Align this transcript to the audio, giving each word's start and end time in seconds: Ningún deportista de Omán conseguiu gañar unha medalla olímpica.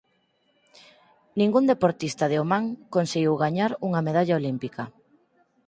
Ningún 1.39 1.63
deportista 1.71 2.25
de 2.31 2.37
Omán 2.43 2.65
conseguiu 2.95 3.33
gañar 3.43 3.71
unha 3.87 4.01
medalla 4.07 4.37
olímpica. 4.41 4.83